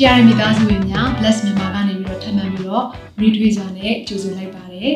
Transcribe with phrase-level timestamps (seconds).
[0.00, 2.84] ျီရမိသားစုဝင်များ bless မြန်မာကနေပြီးတော့ထပ်မံပြီးတော့
[3.20, 4.92] retweet စွာနဲ့ကြိုဆိုလိုက်ပါတယ်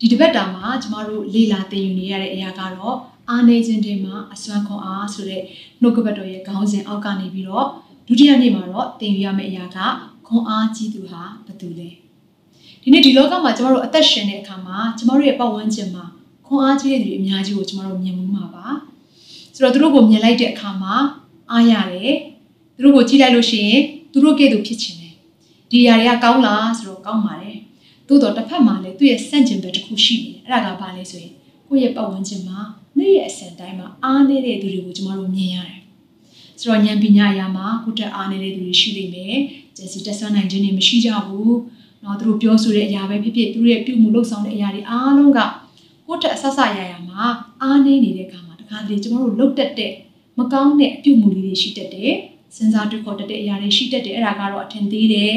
[0.00, 2.96] ဒီတစ်ပတ်တာမှာကျမတို့လေ့လာသင်ယူနေရတဲ့အရာကတော့
[3.30, 5.42] အာနေခြင်းတွေမှာအစွမ်းခွန်အားဆိုတဲ့
[5.80, 7.66] နှုတ်ကပတ်တော်ရဲ့ခေါင်းစဉ်အောက်ကနေပြီးတော့
[8.08, 9.78] ဒုတိယနေ့မှာတော့သင်ယူရမယ့်အရာက
[10.26, 11.90] ခွန်အားကြီးသူဟာဘယ်သူလဲ
[12.82, 16.04] ဒီနေ့ဒီလောကမှာကျမတို့အသက်ရှင်တဲ့အခါမှာကျမတို့ရဲ့ပတ်ဝန်းကျင်မှာ
[16.46, 18.66] ခွန်အားကြီးတဲ့သူတွေအများကြီးကိုကျမတို့မြင်မှုမှာပါ
[19.54, 20.94] ဆိုတော့သူတို့ကိုမြင်လိုက်တဲ့အခါမှာ
[21.50, 22.14] အားရတယ်
[22.76, 25.13] သူတို့ကိုကြည့်လိုက်လို့ရှိရင် သူတို့ကဲ့သို့ဖြစ်ချင်တယ်
[25.71, 27.57] ဒီຢာတွေကကောင်းလားဆိုတော့ကောင်းပါတယ်
[28.07, 31.33] သို့တော့တစ်ဖက်မှာလည်းသူ့ရဲ့စန့်ကျင်ဘက်တစ်ခုရှိနေတယ်အဲ့ဒါကဘာလဲဆိုရင်
[31.67, 32.59] ကိုယ့်ရဲ့ပတ်ဝန်းကျင်မှာ
[32.97, 35.81] နေ့ရဲ့အစဉ်တိုင်းမှာအားနေတဲ့သူတွေကိုကျမတို့မြင်ရတယ်
[36.59, 39.37] ဆိုတော့ဉာဏ်ပညာအရာမှာကိုယ့်တက်အားနေတဲ့သူတွေရှိနေမယ်
[39.75, 41.55] ကျယ်စီတက်ဆွမ်းနိုင်ခြင်းတွေမရှိကြဘူး
[42.01, 45.39] เนาะသူတို့ပြောဆိုတဲ့အရာပဲဖြစ်ဖြစ်သူတို့ရဲ့ပြုမှုလုပ်ဆောင်တဲ့အရာတွေအားလုံးက
[46.07, 47.21] ကိုယ့်တက်အဆဆရရမှာ
[47.61, 49.93] အားနေနေတဲ့အခါမှာတခါတလေကျမတို့လုတ်တက်တဲ့
[50.37, 52.13] မကောင်းတဲ့အပြုမှုလေးတွေရှိတတ်တယ်
[52.54, 55.34] စဉ်းစားတွေးခေါ်တတ်တဲ့အရာတွေရှိတတ်တယ်အဲ့ဒါကတော့အထင်သေးတယ်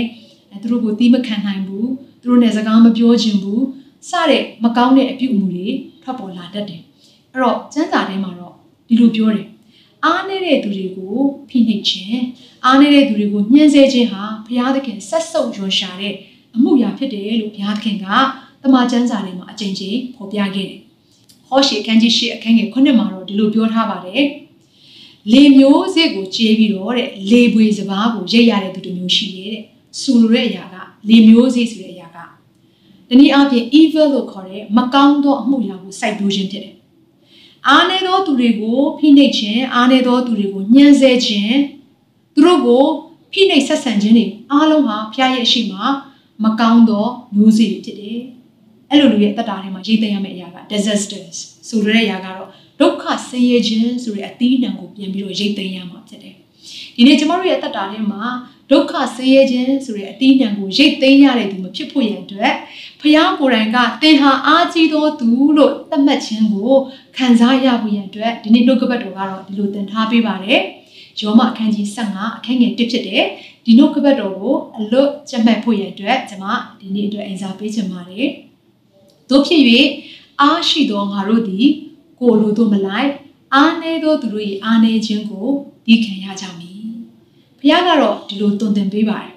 [0.52, 1.89] အဲသူတို့ကိုသီးမခံနိုင်ဘူး
[2.21, 3.63] သူတို့နဲ့စကားမပြောချင်ဘူး
[4.09, 5.67] စတဲ့မကောင်းတဲ့အပြုအမူတွေ
[6.03, 6.81] ထွက်ပေါ်လာတတ်တယ်
[7.31, 8.53] အဲ့တော့စံစာထဲမှာတော့
[8.88, 9.47] ဒီလိုပြောတယ်
[10.05, 11.17] အားနေတဲ့သူတွေကို
[11.49, 12.21] ဖိနှိပ်ခြင်း
[12.66, 16.13] အားနေတဲ့သူတွေကိုညှင်းဆဲခြင်းဟာဘုရားသခင်ဆက်ဆုပ်ရွှန်ရှာတဲ့
[16.55, 18.05] အမှုရာဖြစ်တယ်လို့ဘုရားသခင်က
[18.63, 20.81] တမန်ကျမ်းစာထဲမှာအကြိမ်ကြိမ်ဖော်ပြခဲ့တယ်
[21.47, 24.23] ဟောရှေခန်းကြီးရှေအခန်းငယ်ခုနှစ်မှာတော့ဒီလိုပြောထားပါတယ်
[25.31, 29.63] လေမျိုးစစ်ကိုကျေးပြီးတော့တဲ့လေပွေစပားကိုရိတ်ရတဲ့သူတစ်မျိုးရှိတယ်တဲ့
[29.99, 30.75] ဆူလိုတဲ့အရာက
[31.09, 32.17] လေမျိုးစစ်ဆိုတဲ့အရာက
[33.09, 36.75] တနည်းအားဖြင့် evil လို့ခေါ်တဲ့မကောင်းသောအမှုရာကိုစိုက်ပျိုးခြင်းဖြစ်တယ်
[37.67, 41.58] အားနေသောသူတွေကိုဖိနှိပ်ခြင်းအားနေသောသူတွေကိုညှဉ်းဆဲခြင်း
[42.35, 42.85] သူတို့ကို
[43.31, 45.73] ဖိနှိပ်ဆက်ဆံခြင်းတွေအားလုံးဟာဖျားရဲ့အရှိမ
[46.43, 48.19] မကောင်းသောမျိုးစေ့တွေဖြစ်တယ်
[48.89, 51.37] အဲ့လိုလူရဲ့အတ္တထဲမှာရိတ်သိမ်းရမယ့်အရာက disasters
[51.67, 52.49] ဆိုလိုတဲ့အရာကတော့
[52.80, 56.36] ဒုက္ခဆင်းရဲခြင်းဆိုတဲ့အသီးနှံကိုပြန်ပြီးတော့ရိတ်သိမ်းရမှာဖြစ်တယ်။
[56.95, 58.23] ဒီနေ့ကျမတို့ရဲ့အသက်တာထဲမှာ
[58.71, 62.53] ဒုက္ခဆင်းရဲခြင်းဆိုတဲ့အသီးနှံကိုရိတ်သိမ်းရတဲ့သူမဖြစ်ဖို့ရန်အတွက်
[63.02, 66.73] ဖျားကိုယ်တိုင်ကသင်ဟာအားကြီးသောသူလို့သတ်မှတ်ခြင်းကို
[67.17, 70.61] ခံစားရဖို့ရန်အတွက်ဒီနေ့နှုတ်ကပတ်တော်ကတော့ဒီလိုသင်ထားပေးပါတယ်။
[71.19, 73.23] ယောမအခန်းကြီး15အခန်းငယ်1ဖြစ်တယ်။
[73.65, 76.45] ဒီနှုတ်ကပတ်တော်ကိုအလွတ်ကျမှတ်ဖို့ရန်အတွက်ကျွန်မ
[76.80, 78.27] ဒီနေ့အတွက်အင်စားပေးချင်ပါတယ်။
[79.30, 79.61] တို့ဖြစ်၍
[80.41, 81.67] အားရှိသောငါတို့သည်
[82.20, 83.11] ကိုလိုတို့မလိုက်
[83.53, 85.48] အားနေသောသူတို့၏အားနေခြင်းကို
[85.86, 86.83] ဒီခံရကြမည်
[87.59, 89.33] ဘုရားကတော့ဒီလိုတုံသင်ပေးပါတယ်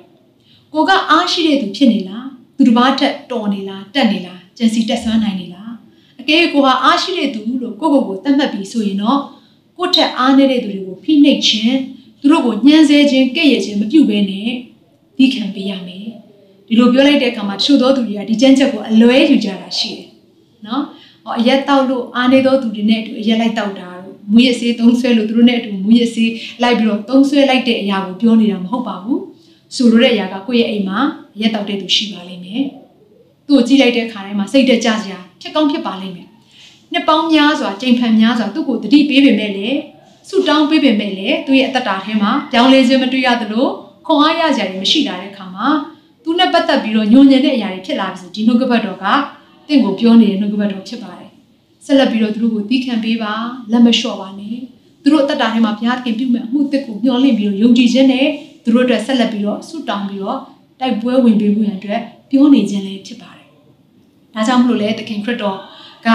[0.73, 5.73] ကိုကအားရှိတဲ့သူဖြစ်နေလားသူတစ်ပါးထက်တော်နေလားတက်နေလားကြံစီတက်ဆွမ်းနိုင်နေလား
[6.21, 9.21] အကယ်ကိုဟာအားရှိတဲ့သူလို့ကိုကိုကိုသတ်မှတ်ပြီးဆိုရင်တော့
[9.77, 11.77] ကိုထက်အားနေတဲ့သူတွေကိုဖိနှိပ်ခြင်း
[12.21, 14.51] သူတို့ကိုညှဉ်းဆဲခြင်းကဲ့ရဲ့ခြင်းမပြုဘဲနဲ့
[15.19, 16.09] ဒီခံပေးရမယ်
[16.67, 20.09] ဒီလိုပြောလိုက်တဲ့အခါမှာတချို့သောသူတွေကဒီကြမ်းချက်ကိုအလွဲယူကြတာရှိတယ်
[20.67, 20.83] နော်
[21.39, 29.21] အရက်တောက်လို့အားနေသောသူတွေနဲ့အတူအရက်လိုက်တောက်တာတို့မူရစေးသုံးဆွဲလို့သူတို့နဲ့အတူမူရစေးလိုက်ပြီးတော့သုံးဆွဲလိုက်တဲ့အရာကိုပြောနေတာမဟုတ်ပါဘူး
[29.77, 30.99] ဆိုလိုတဲ့အရာကကိုယ့်ရဲ့အိမ်မှာ
[31.37, 32.65] အရက်တောက်တဲ့သူရှိပါလိမ့်မယ်
[33.47, 36.29] သူ့ကိုကြည့်လိုက်တဲ့အခါတိုင်းမှာစိတ်တက်ကြစရာဖြစ်ကောင်းဖြစ်ပါလိမ့်မယ်
[36.93, 39.69] နှစ်ပေါင်းများစွာချိန်ဖန်များစွာသူ့ကိုတတိပေးပေမဲ့လေ
[40.29, 43.67] ဆူတောင်းပေးပေမဲ့လေသူ့ရဲ့အသက်တာထဲမှာပြောင်းလဲခြင်းမတွေ့ရသလို
[44.07, 45.67] ခွန်အားရစရာတွေမရှိလာတဲ့အခါမှာ
[46.23, 49.07] သူနဲ့ပတ်သက်ပြီးတော့ညှို့ညင်တဲ့အရာတွေဖြစ်လာပြီဆိုဒီနှုတ်ကပတ်တော်က
[49.69, 51.31] တင့်ကိုပြောနေတဲ့နှုတ်ကပတ်တော်ဖြစ်ပါတယ်
[51.87, 53.33] ဆက်လက်ပြီးတော့သူတို့ကိုသီးခံပေးပါ
[53.73, 54.57] လက်မလျှော့ပါနဲ့
[55.03, 58.27] သူတို့အသက်တာထဲမှာဘုရားသခင်ပြုမဲ့အမှုတစ်ကိုမျှော်လင့်ပြီးတော့ယုံကြည်ခြင်းနဲ့
[58.65, 60.39] သူတို့အတွက်ဆက်လက်ပြီးတော့ဆုတောင်းပြီးတော့
[60.81, 63.47] တိုက်ပွဲဝင်ပေးမှုရန်အတွက်ပြောနေခြင်းလည်းဖြစ်ပါတယ်
[64.35, 65.59] ဒါကြောင့်မလို့လေသခင်ခရစ်တော်
[66.07, 66.09] က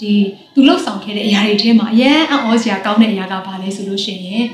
[0.00, 0.12] ဒီ
[0.54, 4.44] သူလှုပ်ဆောင်ခဲ့တဲ့အရာတွေထဲမှာအရန်အံ့ဩစရာကောင်းတဲ့အရာကဘာလဲဆိုလို့ရှိရင်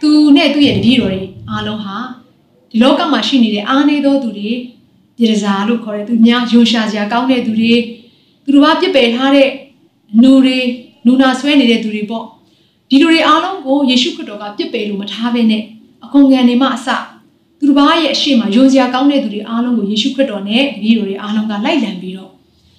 [0.00, 1.96] သူနဲ့သူ့ရဲ့တပည့်တော်တွေအားလုံးဟာ
[2.70, 4.50] ဒီလောကမှာရှိနေတဲ့အားနေသောသူတွေ
[5.16, 7.74] ပြည်တစားလို့ခေါ်တဲ့သူများယုံရှာစရာကောင်းတဲ့သူတွေ
[8.44, 9.48] သူတို့ဘာပြစ်ပယ်ထားတဲ့
[10.14, 10.58] အနူတွေ
[11.06, 12.24] နူနာဆွဲနေတဲ့သူတွေပေါ့
[12.88, 15.62] ဒီလူတွေအားလုံးကိုယေရှုခရစ်တော်ကပြစ်ပယ်လို့မထားဘဲနဲ့
[16.04, 16.88] အခွန်ခံနေမှအစ
[17.58, 22.30] သူတို့ဘာရဲ့အရှိမယုံစရာကောင်းတဲ့သူတွေအားလုံးကိုယေရှုခရစ်တော်နဲ့တပည့်တော်တွေအားလုံးကလိုက်လံပြီးတော့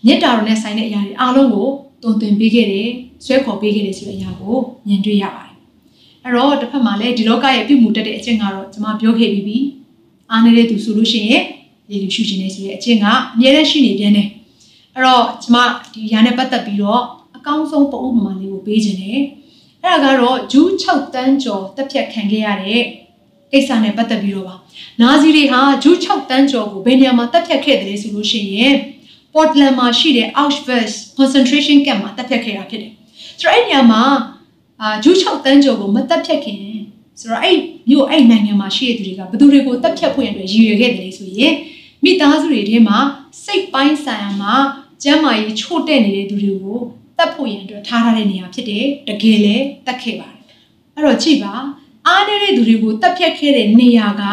[0.06, 1.68] မေတ္တာတော်နဲ့ဆိုင်တဲ့အရာတွေအားလုံးကို
[2.04, 2.90] တုံသင်ပေးခဲ့တယ်
[3.26, 4.58] ဆွဲခေါ်ပေးခဲ့တယ်ဆိုတဲ့အရာကို
[4.88, 5.56] မြင်တွေ့ရပါတယ်
[6.24, 9.58] အဲ့တော့တစ်ဖက်မှာလည်းဒီလောကရဲ့ပြုမှုတတ်တဲ့အကျင့်ကတော့ကျွန်မပြောခဲ့ပြီးပြီ
[10.32, 11.44] အားနေတဲ့သူဆိုလို့ရှိရင်
[11.90, 14.28] လေလူရှုခြင်းနဲ့ဆိုတဲ့အကျင့်ကအမြဲတမ်းရှိနေပြန်တယ်
[14.94, 15.56] အဲ့တော့ကျမ
[15.94, 17.02] ဒီຢာနဲ့ပတ်သက်ပြီးတော့
[17.38, 19.22] အကောင်းဆုံးပုံဥပမာလေးကိုပေးခြင်းတယ်
[19.84, 22.84] အဲ့ဒါကတော့ဂျူး6တန်းကျော်တက်ဖြတ်ခံခဲ့ရတဲ့
[23.52, 24.56] ကိစ္စနဲ့ပတ်သက်ပြီးတော့ပါ
[25.02, 28.76] နာဇီတွေဟာဂျူး6တန်းကျော်ကိုဘယ်နေရာမှာတပ်ဖြတ်ခဲ့တယ်ဆိုလို့ရှိရင်
[29.34, 32.92] Portland မှာရှိတဲ့ Auschwitz concentration camp မှာတပ်ဖြတ်ခဲ့တာဖြစ်တယ်
[33.40, 34.04] ဆိုတော့အဲ့နေရာမှာ
[34.82, 36.60] အာဂျူး6တန်းကျော်ကိုမတပ်ဖြတ်ခင်
[37.20, 37.58] ဆိုတော့အဲ့
[37.90, 41.54] မြို့အဲ့နိုင်ငံမှာရှိတဲ့သူတွေကဘယ်သူတွေကိုတပ်ဖြတ်ဖို့ရတဲ့ရည်ရွယ်ခဲ့တယ်ဆိုရင်
[42.06, 42.98] မိသားစုတွေထဲမှာ
[43.44, 44.56] စိတ်ပိုင်းဆိုင်ရာမှာ
[45.04, 46.80] ကျမ်းမာရေးချို့တဲ့နေတဲ့သူတွေကို
[47.18, 49.56] တတ်ဖို့ရန်အတွက်ထားထားတဲ့နေရာဖြစ်တယ်တကယ်လဲ
[49.88, 50.42] တတ်ခဲ့ပါတယ်
[50.94, 51.54] အဲ့တော့ကြည့်ပါ
[52.08, 54.24] အားနေတဲ့သူတွေကိုတတ်ဖြတ်ခဲ့တဲ့နေရာက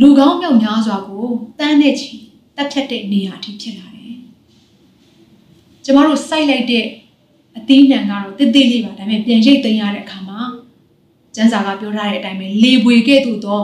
[0.00, 1.26] လူကောင်းမြောက်များစွာကို
[1.58, 2.14] တန်းတဲ့ချီ
[2.56, 4.16] တတ်ဖြတ်တဲ့နေရာအထိဖြစ်လာတယ်
[5.84, 6.86] ကျမတို့စိုက်လိုက်တဲ့
[7.56, 10.40] အသီးနှံကတော့တိတိလေးပါဒါပေမဲ့ပြန်ရိတ်သိမ်းရတဲ့အခါမှာ
[11.34, 13.60] ကျန်းစာကပြောထားတဲ့အတိုင်းပဲလေပွေကဲ့သို့သော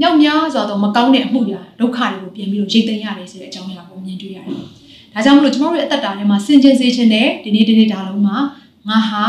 [0.00, 4.44] မြောက်များစွာသောမကောင်းတဲ့အမှုရာဒုက္ခတွေကိုပြန်ပြီးတော့ရိတ်သိမ်းရတယ်ဆိုတဲ့အကြောင်းအရာကိုမြင်တွေ့ရတယ်
[5.12, 8.36] ဒါကြောင့်မလို့ကျမတို့ရဲ့အသက်တာထဲမှာစင်ကြင်စေခြင်းနဲ့ဒီနေ့ဒီနေ့ဒါလုံးမှာ
[8.88, 9.24] ငါဟာ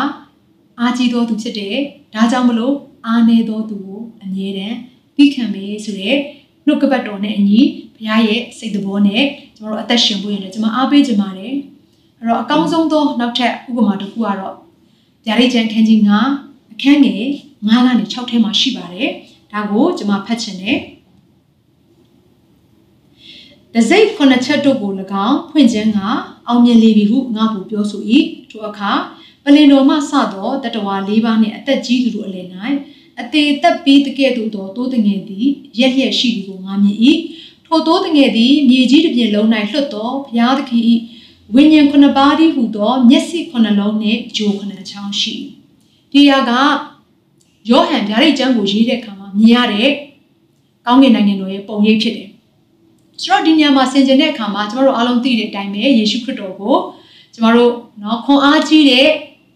[0.79, 1.75] အားကြီးသောသူဖြစ်တယ်။
[2.13, 2.75] ဒါကြောင့်မလို့
[3.05, 4.77] အားနည်းသောသူကိုအမြဲတမ်း
[5.15, 6.17] ပြီးခံမယ်ဆိုတဲ့
[6.65, 7.59] နှုတ်ကပတ်တော်နဲ့အညီ
[7.95, 9.23] ဘုရားရဲ့စိတ်တော်နဲ့
[9.55, 11.53] ကျမတို့အသက်ရှင်ဖို့ရတယ်ကျွန်မအားပေးကြပါတယ်။
[12.19, 14.55] အဲ့တော့အကောင်းဆုံးသောနောက်ထပ်ဥပမာတစ်ခုကတော့
[15.25, 15.99] ဗျာဒိတ်ချန်ခန်းကြီး
[16.35, 17.23] 9အခန်းငယ်
[17.67, 19.09] 9ကနေ6ထဲမှာရှိပါတယ်။
[19.51, 20.79] ဒါကိုကျွန်မဖတ်ချင်တယ်။
[23.75, 24.91] တစိတ်ခုနှစ်ချက်တို့ကို၎
[25.27, 25.99] င်းဖွင့်ခြင်းက
[26.47, 28.01] အောင်မြင်လေပြီဟုငါ့ကိုပြောဆို၏
[28.49, 28.91] ထိုအခါ
[29.43, 32.47] ပလင်တော်မှစသောတတဝါ၄ပါးနှင့်အသက်ကြီးသူတို့အလယ်၌
[33.21, 35.47] အသေးသက်ပြီးတကဲ့သို့သောတိုးတငယ်သည်
[35.79, 36.97] ရက်ရက်ရှိသည်ကိုငါမြင်၏
[37.65, 40.83] ထိုတိုးတငယ်သည်မြေကြီးတစ်ပြင်လုံး၌လွတ်သောဘုရားသခင်၏
[41.53, 45.35] ဝိညာဉ်ခုနှစ်ပါးတည်းဟူသောမျက်စိခုနှစ်လုံးနှင့်ဂျိုခုနှစ်ချောင်းရှိ
[46.11, 46.51] ဒီရာက
[47.69, 49.90] ယောဟန်ဗျာဒိတ်ကျမ်းကိုရေးတဲ့အခါ မှာမြင်ရတဲ့
[50.86, 52.28] ကောင်းကင်နိုင်ငံတော်ရဲ့ပုံရိပ်ဖြစ်တယ်
[53.22, 56.76] ဆိုတော့ဒီညမှာဆင်ခြင်တဲ့အခါမှာကျမတို့အားလုံးသိတဲ့အတိုင်းပဲယေရှုခရစ်တော်ကို
[57.34, 59.08] ကျမတို့เนาะခွန်အားကြီးတဲ့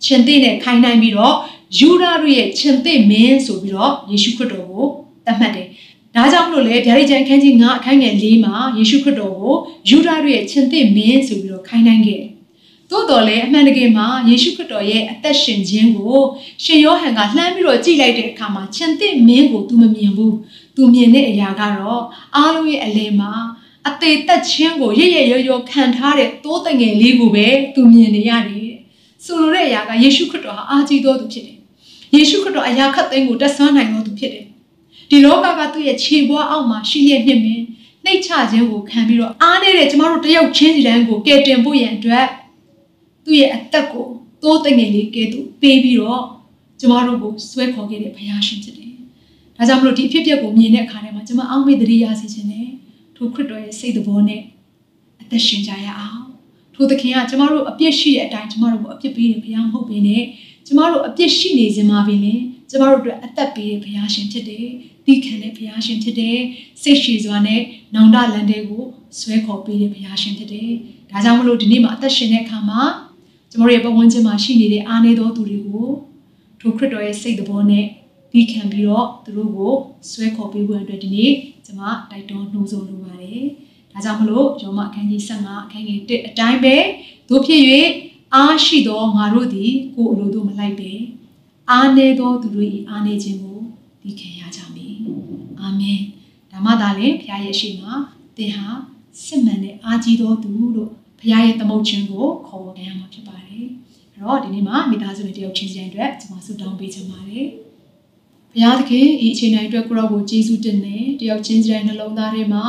[0.05, 1.35] ရှင်သေနဲ့ခိုင်းနိုင်ပြီးတော့
[1.79, 4.85] ယူဒာတို့ရဲ့ရှင်သေမင်းဆိုပြီးတော့ယေရှုခရစ်တော်ကို
[5.27, 5.67] သတ်မှတ်တယ်။
[6.15, 9.55] ဒါကြောင့်မလို့လေဗျာဒိတ်ကျမ်းခန်းကြီး9အခန်းငယ်4မှာယေရှုခရစ်တော်ကို
[9.89, 12.31] ယူဒာတို့ရဲ့ရှင်သေမင်းဆိုပြီးတော့ခိုင်းနိုင်ခဲ့တယ်။
[12.94, 16.22] သို့တော်လည်းအမှန်တကယ်မှာယေရှုခရစ်တော်ရဲ့အသက်ရှင်ခြင်းကို
[16.64, 20.34] ရှင်ယောဟန်ကလှမ်းပြီးတော့ကြည့်လိုက်တဲ့အခါမှာရှင်သေမင်းကိုသူမမြင်ဘူး။
[20.76, 22.04] သူမြင်တဲ့အရာကတော့
[22.36, 23.32] အားလုံးရဲ့အလယ်မှာ
[23.88, 28.74] အသေးသက်ချင်းကိုရရရရခံထားတဲ့တိုးတငယ်လေးကိုပဲသူမြင်နေရတယ်
[29.26, 31.58] ဆိုလိုတဲ့အရာကယေရှုခရစ်တော်ဟာအားကြီးတော်သူဖြစ်တယ်
[32.16, 34.46] ယေရှုခရစ်တော်အရာခတ်သိမ်းကိုတက်ဆွမ်းနိုင်တော်သူဖြစ်တယ်
[35.10, 37.64] ဒီလောကကသူ့ရဲ့ခြေပွားအောက်မှာရှိရနှစ်မင်း
[38.06, 42.26] နှိတ်ချခြင်းကိုခံပြီးတော့အားနေတဲ့ကျမတို့တယောက်ချင်းစီတိုင်းကိုကယ်တင်ဖို့ရန်အတွက်
[43.24, 44.08] သူ့ရဲ့အသက်ကို
[44.42, 46.24] တိုးတငယ်လေးကဲသူပေးပြီးတော့
[46.80, 48.94] ကျမတို့ကိုဆွဲခေါ်ခဲ့တဲ့ဘုရားရှင်ဖြစ်တယ်
[49.58, 52.68] ဒါကြောင့်မလို့ဒီအဖြစ်အပျက်ကိုမြင်တဲ့အခါထဲမှာကျမအောက်မေ့တရိယာစီခြင်းနဲ့
[53.16, 54.42] ထိုခရစ်တော်ရဲ့စိတ်တော်နဲ့
[55.22, 56.22] အသက်ရှင်ကြရအောင်
[56.76, 60.24] ထိုသခင်ကကျမတို့အပြစ်ရှိတဲ့အတိုင်းကျမတို့ကိုအပြစ်ပေးတယ်ဘုရားမဟုတ်ဘဲနဲ့
[60.68, 62.36] ကျမတို့အပြစ်ရှိနေခြင်းမှာပင်လေ
[62.70, 64.68] ကျမတို့အတွက်အသက်ပေးတဲ့ဘုရားရှင်ဖြစ်တယ်။
[65.06, 66.38] တိခံတဲ့ဘုရားရှင်ဖြစ်တယ်။
[66.82, 67.62] စိတ်ရှိစွာနဲ့
[67.96, 68.84] နောင်တလန်တဲ့ကို
[69.20, 70.72] ဆွဲခေါ်ပေးတဲ့ဘုရားရှင်ဖြစ်တယ်။
[71.12, 72.82] ဒါကြောင့်မလို့ဒီနေ့မှာအသက်ရှင်တဲ့အခါမှာ
[73.54, 75.90] ကျမတို့ရဲ့ပတ်ဝန်းကျင်မှာရှိနေတဲ့အားနည်းသောသူတွေကို
[76.60, 77.86] ထိုခရစ်တော်ရဲ့စိတ်တော်နဲ့
[78.32, 79.74] ပြီးခံပြီးတော့သူတို့ကို
[80.10, 81.32] ဆွဲခေါ်ပေးဖို့အတွက်ဒီနေ့
[81.66, 83.42] ကျွန်မတိုက်တွန်းနှိုးဆော်လိုပါတယ်။
[83.92, 86.76] ဒါကြောင့်မလို့ယောမအခန်းကြီး15အခန်းကြီး1အတိုင်းပဲ
[87.30, 87.62] တို့ဖြစ်၍
[88.34, 90.92] အားရှိသောငါတို့သည်ကိုယ်အလိုတို့မလိုက်ပဲ
[91.70, 93.60] အားနည်းသောသူတို့၏အားနည်းခြင်းကို
[94.02, 94.96] သိခံရကြမည်။
[95.60, 96.00] အာမင်။
[96.52, 97.94] ဒါမှသာလေဘုရားရဲ့ရှိမှာ
[98.38, 98.68] သင်ဟာ
[99.24, 100.92] စစ်မှန်တဲ့အားကြီးသောသူလို့
[101.24, 103.66] ဘုရားရဲ့သမုတ်ခြင်းကိုခေါ်ဝေါ်ရမှာဖြစ်ပါတယ်။
[104.14, 107.48] အဲ့တော့ဒီနေ့မှာမိသားစုတွေတယောက်ချင်းစီတိုင်းအတွက်ကျွန်မဆုတောင်းပေးချင်ပါတယ်။
[108.52, 112.66] ဘုရားသခင်ဤအချိန်တိုင်းအတွက်ကိုရောကိုကျေးဇူးတင်တယ်တယောက်ချင်းစီတိုင်းနှလုံးသားထဲမှာ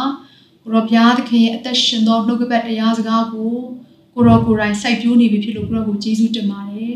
[0.62, 3.54] ကိုရောဘုရားသခင်ရဲ့အသက်ရှင်သောနှုတ်ကပတ်တရားစကားကို
[4.14, 6.94] ကိုရောကိုယ်တိုင်စိုက်ပျိုးနေပြီဖြစ်လို့ကိုရောကိုကျေးဇူးတင်ပါတယ်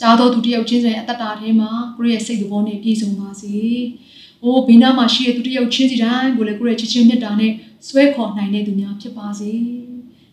[0.00, 3.54] ကြားတော်သူတယောက်ချင်းစီတိုင်းအသက်တာထဲမှာကိုရောရဲ့စိတ်သဘောနဲ့ပြည့်စုံပါစေ။
[4.42, 7.52] အိုးဘိနာမှာရှိတဲ့သူတယောက်ချင်းစီတိုင်းကိုလည်းကိုရောရဲ့ချစ်ချင်းမြတ်တာနဲ့
[7.88, 9.52] ဆွဲခေါ်နိုင်တဲ့သူများဖြစ်ပါစေ။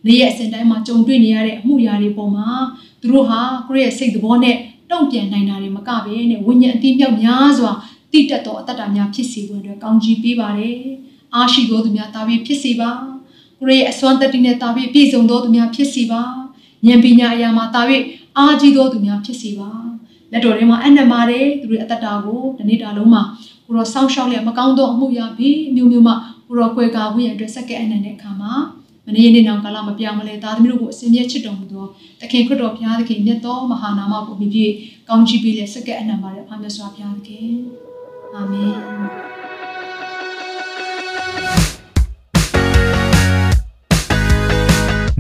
[0.06, 2.48] နေ့ရက်အစဉ်တိုင်းမှာကြုံတွေ့နေရတဲ့အမှုရာတွေပေါ်မှာ
[3.02, 4.56] သူတို့ဟာကိုရောရဲ့စိတ်သဘောနဲ့
[4.92, 7.72] တုံ့ပြန်နိုင်တာတွေမကဘဲနဲ့ဝိညာဉ်အတိမြောက်များစွာ
[8.12, 10.80] တိတက်သောအတ္တများဖြစ်စေဖို့အတွက်ကောင်းချီးပေးပါတယ်။
[11.36, 12.92] အားရှိသောသူများတာပြီးဖြစ်စေပါ။
[13.60, 16.24] ကိုရဲ့အစွမ်းတတ္တိနဲ့တာပြီးပြည့်စုံသောသူများဖြစ်စေပါ။
[16.88, 18.04] ဉာဏ်ပညာအရာမှာတာပြီး
[18.38, 19.70] အားကြီးသောသူများဖြစ်စေပါ။
[20.32, 23.22] လက်တော်ထဲမှာအနက်မာတဲ့သူတွေအတ္တတာကိုဒီနေ့တာလုံးမှာ
[23.66, 26.14] ကိုရောစောင့်ရှောက်လျက်မကောင်းသောအမှုရာပြီးမျိုးမျိုးမှ
[26.48, 28.54] ကိုရောကွယ်ကာဝိရအတွက်စက္ကဲအနန္တဲ့အခါမှာ
[29.08, 31.86] မနေ့နေ့နောက်ကာလမပြောင်းမလဲသားသမီးတို့ကိုအစဉ်မြဲချစ်တော်မူသော
[32.22, 34.72] သခင်ခရစ်တော်ဘုရားသခင်မြတ်သောမဟာနာမကိုမြည်ပြည့်
[35.10, 37.50] ကောင်းချီးပေးလက်စက္ကဲအနန္ပါတဲ့ဖာမြတ်စွာဘုရားသခင်
[38.34, 38.74] အာမင်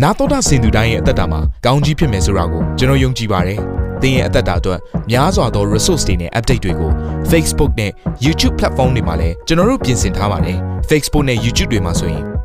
[0.01, 3.59] နာတော်တာစင်သူတိုင်းရဲ့အသက်တာမှာကောင်းကြီးဖြစ်မယ်ဆိုတာကိုကျွန်တော်ယုံကြည်ပါတယ်
[4.01, 4.79] သင်ရဲ့အသက်တာအတွက်
[5.11, 6.91] များစွာသော resource တွေနဲ့ update တွေကို
[7.31, 7.91] Facebook နဲ့
[8.25, 10.57] YouTube platform တွေမှာလည်းကျွန်တော်တို့ပြင်ဆင်ထားပါတယ်
[10.89, 12.30] Facebook နဲ့ YouTube တွေမှာဆိုရင်